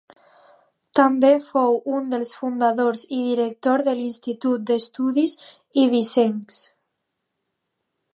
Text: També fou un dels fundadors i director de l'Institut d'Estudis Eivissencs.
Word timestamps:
També 0.99 1.29
fou 1.49 1.75
un 1.97 2.07
dels 2.13 2.31
fundadors 2.39 3.03
i 3.17 3.19
director 3.27 3.83
de 3.89 3.95
l'Institut 3.99 4.63
d'Estudis 4.71 5.37
Eivissencs. 5.83 6.59